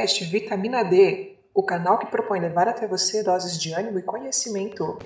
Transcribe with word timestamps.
Podcast 0.00 0.24
Vitamina 0.24 0.82
D, 0.82 1.36
o 1.54 1.62
canal 1.62 1.98
que 1.98 2.06
propõe 2.06 2.40
levar 2.40 2.66
até 2.66 2.86
você 2.86 3.22
doses 3.22 3.60
de 3.60 3.74
ânimo 3.74 3.98
e 3.98 4.02
conhecimento. 4.02 4.98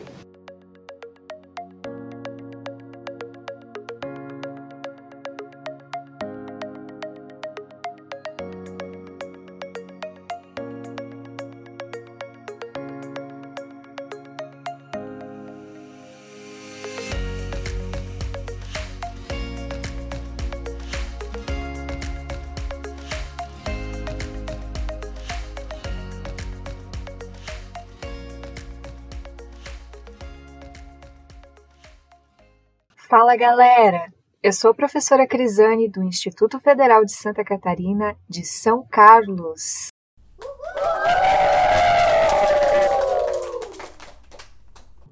Fala 33.17 33.37
galera! 33.37 34.13
Eu 34.43 34.53
sou 34.53 34.73
a 34.73 34.75
professora 34.75 35.25
Crisane 35.25 35.89
do 35.89 36.03
Instituto 36.03 36.59
Federal 36.59 37.05
de 37.05 37.13
Santa 37.13 37.45
Catarina 37.45 38.17
de 38.29 38.45
São 38.45 38.85
Carlos. 38.91 39.87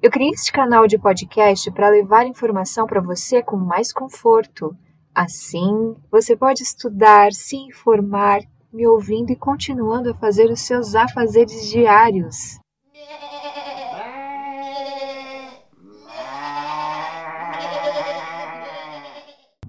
Eu 0.01 0.11
criei 0.11 0.31
este 0.31 0.51
canal 0.51 0.85
de 0.85 0.99
podcast 0.99 1.71
para 1.71 1.87
levar 1.87 2.27
informação 2.27 2.85
para 2.85 2.99
você 2.99 3.41
com 3.41 3.55
mais 3.55 3.93
conforto. 3.93 4.75
Assim, 5.15 5.95
você 6.11 6.35
pode 6.35 6.61
estudar, 6.61 7.31
se 7.31 7.55
informar, 7.55 8.41
me 8.73 8.85
ouvindo 8.85 9.31
e 9.31 9.37
continuando 9.37 10.11
a 10.11 10.15
fazer 10.15 10.51
os 10.51 10.59
seus 10.59 10.93
afazeres 10.93 11.69
diários. 11.69 12.59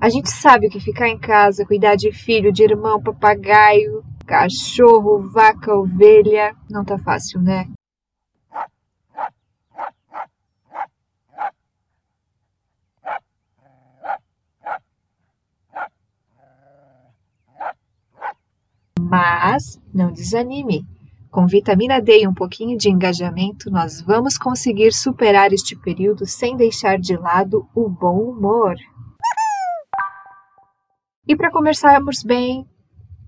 A 0.05 0.11
gente 0.11 0.29
sabe 0.29 0.69
que 0.69 0.79
ficar 0.79 1.09
em 1.09 1.19
casa, 1.19 1.65
cuidar 1.65 1.97
de 1.97 2.13
filho, 2.13 2.53
de 2.53 2.63
irmão, 2.63 3.03
papagaio, 3.03 4.05
cachorro, 4.27 5.31
vaca, 5.31 5.75
ovelha, 5.75 6.55
não 6.69 6.85
tá 6.85 6.99
fácil, 6.99 7.41
né? 7.41 7.67
Mas 19.01 19.81
não 19.91 20.13
desanime. 20.13 20.85
Com 21.31 21.47
vitamina 21.47 21.99
D 21.99 22.25
e 22.25 22.29
um 22.29 22.35
pouquinho 22.35 22.77
de 22.77 22.91
engajamento, 22.91 23.71
nós 23.71 24.03
vamos 24.03 24.37
conseguir 24.37 24.93
superar 24.93 25.51
este 25.55 25.75
período 25.75 26.27
sem 26.27 26.59
deixar 26.59 26.99
de 26.99 27.17
lado 27.17 27.67
o 27.75 27.89
bom 27.89 28.19
humor. 28.19 28.77
E 31.27 31.35
para 31.35 31.51
conversarmos 31.51 32.23
bem, 32.23 32.67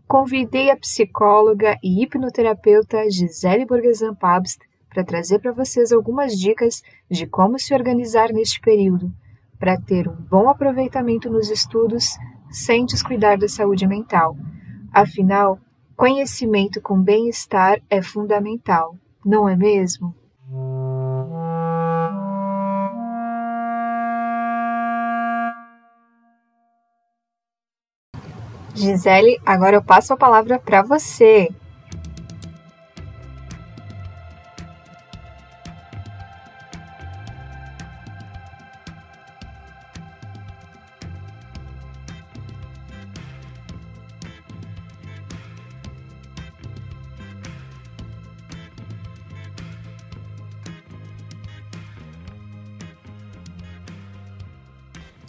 convidei 0.06 0.70
a 0.70 0.76
psicóloga 0.76 1.78
e 1.82 2.02
hipnoterapeuta 2.02 3.10
Gisele 3.10 3.64
Borgesan 3.64 4.14
Pabst 4.14 4.60
para 4.90 5.02
trazer 5.02 5.38
para 5.38 5.52
vocês 5.52 5.92
algumas 5.92 6.38
dicas 6.38 6.82
de 7.10 7.26
como 7.26 7.58
se 7.58 7.72
organizar 7.72 8.34
neste 8.34 8.60
período, 8.60 9.10
para 9.58 9.80
ter 9.80 10.06
um 10.08 10.14
bom 10.14 10.50
aproveitamento 10.50 11.30
nos 11.30 11.50
estudos 11.50 12.18
sem 12.50 12.84
descuidar 12.84 13.38
da 13.38 13.48
saúde 13.48 13.86
mental. 13.86 14.36
Afinal, 14.92 15.58
conhecimento 15.96 16.82
com 16.82 17.00
bem-estar 17.00 17.80
é 17.88 18.02
fundamental, 18.02 18.94
não 19.24 19.48
é 19.48 19.56
mesmo? 19.56 20.14
Gisele, 28.76 29.40
agora 29.44 29.76
eu 29.76 29.82
passo 29.82 30.12
a 30.12 30.16
palavra 30.16 30.58
para 30.58 30.82
você. 30.82 31.48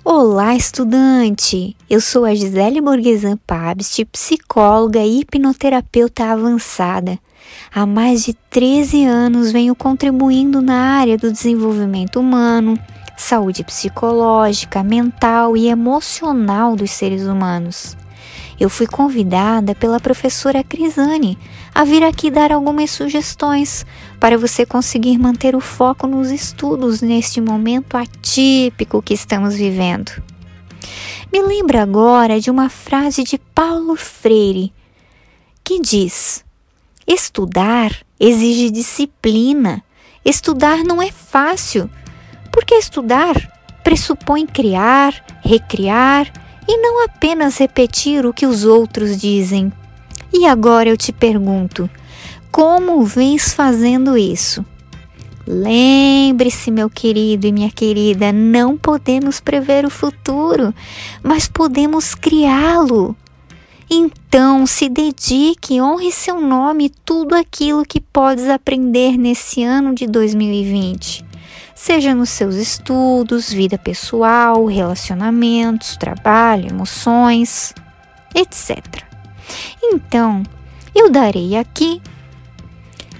Olá, 0.09 0.55
estudante! 0.55 1.75
Eu 1.89 1.99
sou 1.99 2.23
a 2.23 2.33
Gisele 2.33 2.79
Borgesan 2.79 3.35
Pabst, 3.45 4.05
psicóloga 4.05 5.01
e 5.01 5.19
hipnoterapeuta 5.19 6.31
avançada. 6.31 7.19
Há 7.75 7.85
mais 7.85 8.23
de 8.23 8.33
13 8.33 9.03
anos 9.03 9.51
venho 9.51 9.75
contribuindo 9.75 10.61
na 10.61 10.97
área 10.97 11.17
do 11.17 11.29
desenvolvimento 11.29 12.21
humano, 12.21 12.79
saúde 13.17 13.65
psicológica, 13.65 14.81
mental 14.81 15.57
e 15.57 15.67
emocional 15.67 16.73
dos 16.77 16.91
seres 16.91 17.23
humanos 17.23 17.97
eu 18.59 18.69
fui 18.69 18.87
convidada 18.87 19.75
pela 19.75 19.99
professora 19.99 20.63
Crisane 20.63 21.37
a 21.73 21.83
vir 21.83 22.03
aqui 22.03 22.31
dar 22.31 22.51
algumas 22.51 22.91
sugestões 22.91 23.85
para 24.19 24.37
você 24.37 24.65
conseguir 24.65 25.17
manter 25.17 25.55
o 25.55 25.59
foco 25.59 26.07
nos 26.07 26.31
estudos 26.31 27.01
neste 27.01 27.39
momento 27.39 27.95
atípico 27.95 29.01
que 29.01 29.13
estamos 29.13 29.55
vivendo. 29.55 30.11
Me 31.31 31.41
lembro 31.41 31.77
agora 31.77 32.39
de 32.39 32.49
uma 32.49 32.69
frase 32.69 33.23
de 33.23 33.37
Paulo 33.37 33.95
Freire 33.95 34.73
que 35.63 35.79
diz: 35.81 36.43
Estudar 37.05 37.91
exige 38.19 38.69
disciplina. 38.69 39.83
Estudar 40.23 40.83
não 40.83 41.01
é 41.01 41.11
fácil, 41.11 41.89
porque 42.51 42.75
estudar 42.75 43.35
pressupõe 43.83 44.45
criar, 44.45 45.13
recriar 45.41 46.31
e 46.67 46.77
não 46.77 47.05
apenas 47.05 47.57
repetir 47.57 48.25
o 48.25 48.33
que 48.33 48.45
os 48.45 48.65
outros 48.65 49.17
dizem. 49.17 49.71
E 50.39 50.45
agora 50.45 50.87
eu 50.87 50.95
te 50.95 51.11
pergunto: 51.11 51.89
como 52.51 53.03
vens 53.03 53.55
fazendo 53.55 54.15
isso? 54.15 54.63
Lembre-se, 55.47 56.69
meu 56.69 56.91
querido 56.91 57.47
e 57.47 57.51
minha 57.51 57.71
querida, 57.71 58.31
não 58.31 58.77
podemos 58.77 59.39
prever 59.39 59.83
o 59.83 59.89
futuro, 59.89 60.71
mas 61.23 61.47
podemos 61.47 62.13
criá-lo. 62.13 63.15
Então, 63.89 64.67
se 64.67 64.89
dedique, 64.89 65.81
honre 65.81 66.11
seu 66.11 66.39
nome 66.39 66.91
tudo 67.03 67.33
aquilo 67.33 67.83
que 67.83 67.99
podes 67.99 68.47
aprender 68.47 69.17
nesse 69.17 69.63
ano 69.63 69.95
de 69.95 70.05
2020 70.05 71.25
seja 71.73 72.15
nos 72.15 72.31
seus 72.31 72.55
estudos, 72.55 73.53
vida 73.53 73.77
pessoal, 73.77 74.65
relacionamentos, 74.65 75.95
trabalho, 75.95 76.69
emoções, 76.69 77.71
etc. 78.33 79.06
Então, 79.81 80.43
eu 80.93 81.09
darei 81.09 81.55
aqui 81.55 82.01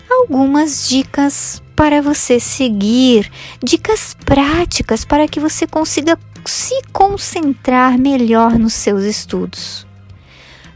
algumas 0.10 0.88
dicas 0.90 1.62
para 1.76 2.02
você 2.02 2.40
seguir, 2.40 3.32
dicas 3.64 4.16
práticas 4.26 5.06
para 5.06 5.28
que 5.28 5.40
você 5.40 5.68
consiga 5.68 6.18
se 6.46 6.82
concentrar 6.92 7.98
melhor 8.00 8.58
nos 8.58 8.74
seus 8.74 9.04
estudos. 9.04 9.86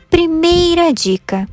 Primeira 0.09 0.93
dica: 0.93 1.47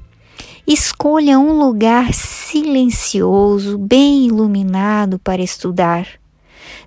escolha 0.67 1.39
um 1.39 1.59
lugar 1.59 2.12
silencioso, 2.12 3.79
bem 3.79 4.27
iluminado 4.27 5.19
para 5.19 5.43
estudar. 5.43 6.06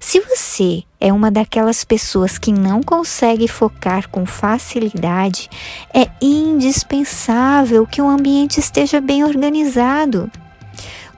Se 0.04 0.20
você 0.20 0.82
é 1.00 1.14
uma 1.14 1.30
daquelas 1.30 1.86
pessoas 1.86 2.40
que 2.40 2.52
não 2.52 2.82
consegue 2.82 3.48
focar 3.48 4.10
com 4.10 4.26
facilidade, 4.26 5.48
é 5.94 6.10
indispensável 6.20 7.86
que 7.86 8.02
o 8.02 8.10
ambiente 8.10 8.60
esteja 8.60 9.00
bem 9.00 9.24
organizado. 9.24 10.30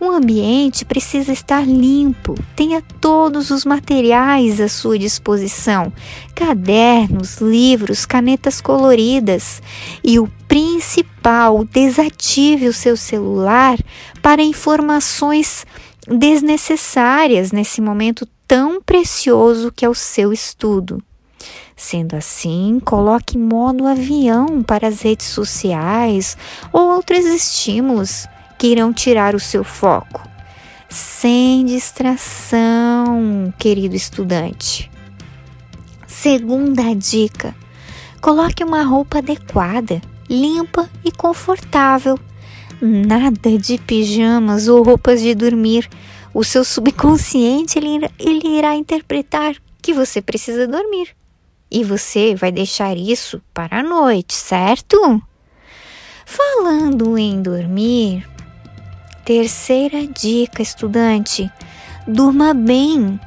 Um 0.01 0.11
ambiente 0.11 0.83
precisa 0.83 1.31
estar 1.31 1.65
limpo, 1.65 2.35
tenha 2.57 2.83
todos 2.99 3.51
os 3.51 3.63
materiais 3.63 4.59
à 4.59 4.67
sua 4.67 4.99
disposição: 4.99 5.93
cadernos, 6.35 7.37
livros, 7.37 8.05
canetas 8.05 8.59
coloridas. 8.59 9.61
E 10.03 10.19
o 10.19 10.27
principal, 10.45 11.63
desative 11.63 12.67
o 12.67 12.73
seu 12.73 12.97
celular 12.97 13.79
para 14.21 14.43
informações 14.43 15.65
desnecessárias 16.05 17.53
nesse 17.53 17.79
momento 17.79 18.27
tão 18.53 18.79
precioso 18.79 19.71
que 19.71 19.83
é 19.83 19.89
o 19.89 19.95
seu 19.95 20.31
estudo. 20.31 21.01
Sendo 21.75 22.15
assim, 22.15 22.79
coloque 22.85 23.35
modo 23.35 23.87
avião 23.87 24.61
para 24.61 24.87
as 24.89 25.01
redes 25.01 25.25
sociais 25.25 26.37
ou 26.71 26.93
outros 26.93 27.25
estímulos 27.25 28.27
que 28.59 28.67
irão 28.67 28.93
tirar 28.93 29.33
o 29.33 29.39
seu 29.39 29.63
foco. 29.63 30.21
Sem 30.87 31.65
distração, 31.65 33.51
querido 33.57 33.95
estudante. 33.95 34.91
Segunda 36.05 36.93
dica: 36.93 37.55
coloque 38.21 38.63
uma 38.63 38.83
roupa 38.83 39.17
adequada, 39.17 39.99
limpa 40.29 40.87
e 41.03 41.11
confortável. 41.11 42.19
Nada 42.79 43.57
de 43.57 43.79
pijamas 43.79 44.67
ou 44.67 44.83
roupas 44.83 45.23
de 45.23 45.33
dormir. 45.33 45.89
O 46.33 46.43
seu 46.43 46.63
subconsciente 46.63 47.77
ele, 47.77 48.09
ele 48.17 48.57
irá 48.57 48.75
interpretar 48.75 49.55
que 49.81 49.93
você 49.93 50.21
precisa 50.21 50.67
dormir. 50.67 51.09
E 51.69 51.83
você 51.83 52.33
vai 52.33 52.51
deixar 52.51 52.97
isso 52.97 53.41
para 53.53 53.79
a 53.79 53.83
noite, 53.83 54.33
certo? 54.33 55.21
Falando 56.25 57.17
em 57.17 57.41
dormir, 57.41 58.27
terceira 59.25 60.07
dica, 60.07 60.61
estudante: 60.61 61.51
durma 62.07 62.53
bem. 62.53 63.19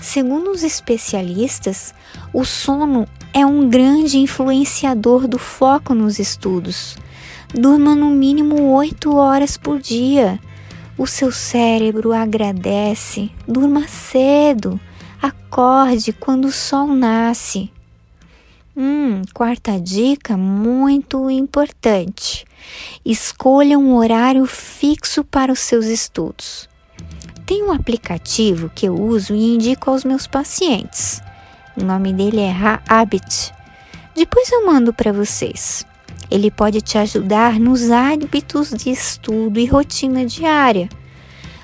Segundo 0.00 0.50
os 0.50 0.62
especialistas, 0.62 1.92
o 2.32 2.44
sono 2.44 3.06
é 3.34 3.44
um 3.44 3.68
grande 3.68 4.18
influenciador 4.18 5.26
do 5.26 5.38
foco 5.38 5.92
nos 5.94 6.18
estudos. 6.18 6.96
Durma 7.52 7.94
no 7.94 8.10
mínimo 8.10 8.72
8 8.74 9.14
horas 9.14 9.56
por 9.56 9.80
dia. 9.80 10.38
O 10.98 11.06
seu 11.06 11.30
cérebro 11.30 12.12
agradece. 12.12 13.30
Durma 13.46 13.86
cedo. 13.86 14.80
Acorde 15.22 16.12
quando 16.12 16.46
o 16.46 16.52
sol 16.52 16.88
nasce. 16.88 17.70
Hum, 18.76 19.22
quarta 19.32 19.78
dica 19.78 20.36
muito 20.36 21.30
importante. 21.30 22.44
Escolha 23.04 23.78
um 23.78 23.94
horário 23.94 24.44
fixo 24.44 25.22
para 25.22 25.52
os 25.52 25.60
seus 25.60 25.86
estudos. 25.86 26.68
Tem 27.46 27.62
um 27.62 27.72
aplicativo 27.72 28.68
que 28.74 28.86
eu 28.86 29.00
uso 29.00 29.36
e 29.36 29.54
indico 29.54 29.90
aos 29.90 30.02
meus 30.02 30.26
pacientes. 30.26 31.22
O 31.76 31.84
nome 31.84 32.12
dele 32.12 32.40
é 32.40 32.52
Habit. 32.88 33.54
Depois 34.16 34.50
eu 34.50 34.66
mando 34.66 34.92
para 34.92 35.12
vocês. 35.12 35.86
Ele 36.30 36.50
pode 36.50 36.80
te 36.80 36.98
ajudar 36.98 37.58
nos 37.58 37.90
hábitos 37.90 38.70
de 38.70 38.90
estudo 38.90 39.58
e 39.58 39.66
rotina 39.66 40.24
diária. 40.26 40.88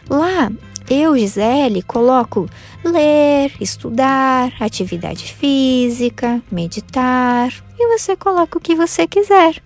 Lá, 0.08 0.50
eu, 0.88 1.16
Gisele, 1.16 1.82
coloco 1.82 2.48
ler, 2.84 3.52
estudar, 3.60 4.52
atividade 4.60 5.32
física, 5.32 6.42
meditar 6.50 7.50
e 7.78 7.98
você 7.98 8.16
coloca 8.16 8.58
o 8.58 8.60
que 8.60 8.74
você 8.74 9.06
quiser. 9.06 9.62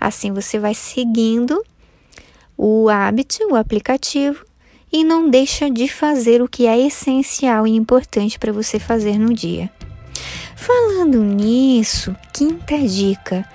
Assim 0.00 0.32
você 0.32 0.58
vai 0.58 0.74
seguindo 0.74 1.62
o 2.56 2.88
hábito, 2.88 3.38
o 3.50 3.56
aplicativo 3.56 4.44
e 4.92 5.04
não 5.04 5.28
deixa 5.28 5.70
de 5.70 5.88
fazer 5.88 6.42
o 6.42 6.48
que 6.48 6.66
é 6.66 6.78
essencial 6.78 7.66
e 7.66 7.70
importante 7.70 8.38
para 8.38 8.52
você 8.52 8.78
fazer 8.78 9.18
no 9.18 9.32
dia. 9.32 9.70
Falando 10.56 11.22
nisso, 11.22 12.14
quinta 12.32 12.76
dica: 12.78 13.48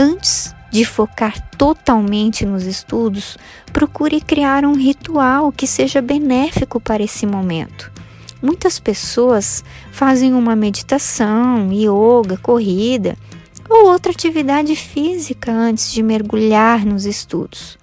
antes 0.00 0.54
de 0.70 0.82
focar 0.82 1.38
totalmente 1.58 2.46
nos 2.46 2.64
estudos, 2.64 3.36
procure 3.70 4.18
criar 4.20 4.64
um 4.64 4.74
ritual 4.74 5.52
que 5.52 5.66
seja 5.66 6.00
benéfico 6.00 6.80
para 6.80 7.02
esse 7.02 7.26
momento. 7.26 7.92
Muitas 8.40 8.80
pessoas 8.80 9.62
fazem 9.92 10.32
uma 10.32 10.56
meditação, 10.56 11.70
yoga, 11.70 12.38
corrida 12.38 13.14
ou 13.68 13.90
outra 13.90 14.10
atividade 14.10 14.74
física 14.74 15.52
antes 15.52 15.92
de 15.92 16.02
mergulhar 16.02 16.86
nos 16.86 17.04
estudos. 17.04 17.78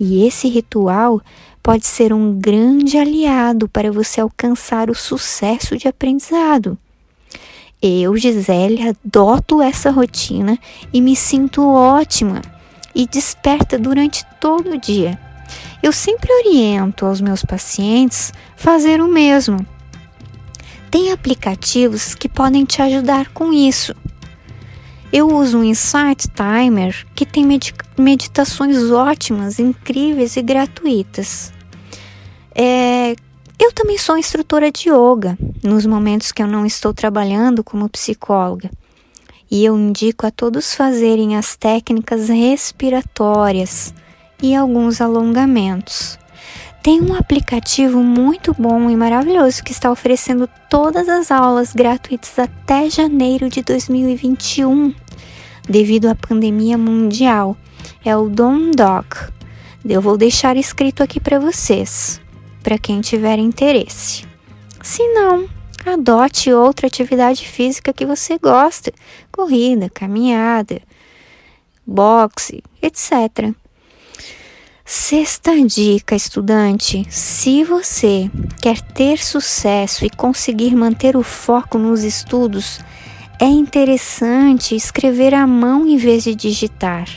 E 0.00 0.26
esse 0.26 0.48
ritual 0.48 1.20
pode 1.62 1.86
ser 1.86 2.12
um 2.12 2.34
grande 2.34 2.98
aliado 2.98 3.68
para 3.68 3.92
você 3.92 4.20
alcançar 4.20 4.90
o 4.90 4.94
sucesso 4.96 5.76
de 5.76 5.86
aprendizado. 5.86 6.76
Eu, 7.82 8.16
Gisele, 8.16 8.88
adoto 8.88 9.60
essa 9.60 9.90
rotina 9.90 10.56
e 10.92 11.00
me 11.00 11.16
sinto 11.16 11.66
ótima 11.68 12.40
e 12.94 13.08
desperta 13.08 13.76
durante 13.76 14.24
todo 14.40 14.70
o 14.70 14.78
dia. 14.78 15.18
Eu 15.82 15.92
sempre 15.92 16.32
oriento 16.32 17.04
aos 17.04 17.20
meus 17.20 17.44
pacientes 17.44 18.32
fazer 18.54 19.00
o 19.00 19.08
mesmo. 19.08 19.66
Tem 20.92 21.10
aplicativos 21.10 22.14
que 22.14 22.28
podem 22.28 22.64
te 22.64 22.80
ajudar 22.80 23.30
com 23.30 23.52
isso. 23.52 23.92
Eu 25.12 25.26
uso 25.34 25.58
um 25.58 25.64
Insight 25.64 26.28
Timer 26.28 27.04
que 27.16 27.26
tem 27.26 27.44
meditações 27.98 28.92
ótimas, 28.92 29.58
incríveis 29.58 30.36
e 30.36 30.42
gratuitas. 30.42 31.52
É, 32.54 33.16
eu 33.64 33.72
também 33.72 33.96
sou 33.96 34.18
instrutora 34.18 34.72
de 34.72 34.88
yoga 34.88 35.38
nos 35.62 35.86
momentos 35.86 36.32
que 36.32 36.42
eu 36.42 36.48
não 36.48 36.66
estou 36.66 36.92
trabalhando 36.92 37.62
como 37.62 37.88
psicóloga. 37.88 38.68
E 39.48 39.64
eu 39.64 39.78
indico 39.78 40.26
a 40.26 40.32
todos 40.32 40.74
fazerem 40.74 41.36
as 41.36 41.54
técnicas 41.54 42.28
respiratórias 42.28 43.94
e 44.42 44.56
alguns 44.56 45.00
alongamentos. 45.00 46.18
Tem 46.82 47.00
um 47.00 47.14
aplicativo 47.14 48.02
muito 48.02 48.52
bom 48.58 48.90
e 48.90 48.96
maravilhoso 48.96 49.62
que 49.62 49.70
está 49.70 49.92
oferecendo 49.92 50.48
todas 50.68 51.08
as 51.08 51.30
aulas 51.30 51.72
gratuitas 51.72 52.36
até 52.40 52.90
janeiro 52.90 53.48
de 53.48 53.62
2021, 53.62 54.92
devido 55.68 56.06
à 56.06 56.16
pandemia 56.16 56.76
mundial. 56.76 57.56
É 58.04 58.16
o 58.16 58.28
DomDoc. 58.28 59.30
Eu 59.88 60.00
vou 60.00 60.16
deixar 60.16 60.56
escrito 60.56 61.00
aqui 61.00 61.20
para 61.20 61.38
vocês, 61.38 62.20
para 62.62 62.78
quem 62.78 63.00
tiver 63.00 63.38
interesse. 63.38 64.24
Se 64.82 65.06
não, 65.08 65.48
adote 65.84 66.52
outra 66.52 66.86
atividade 66.86 67.46
física 67.46 67.92
que 67.92 68.06
você 68.06 68.38
gosta: 68.38 68.92
corrida, 69.30 69.90
caminhada, 69.90 70.80
boxe, 71.86 72.62
etc. 72.80 73.54
Sexta 74.84 75.52
dica, 75.66 76.14
estudante: 76.14 77.06
se 77.08 77.64
você 77.64 78.30
quer 78.60 78.80
ter 78.80 79.18
sucesso 79.18 80.04
e 80.04 80.10
conseguir 80.10 80.74
manter 80.74 81.16
o 81.16 81.22
foco 81.22 81.78
nos 81.78 82.02
estudos, 82.02 82.80
é 83.40 83.46
interessante 83.46 84.74
escrever 84.76 85.34
à 85.34 85.46
mão 85.46 85.86
em 85.86 85.96
vez 85.96 86.24
de 86.24 86.34
digitar. 86.34 87.08